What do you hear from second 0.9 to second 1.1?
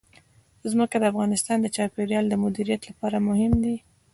د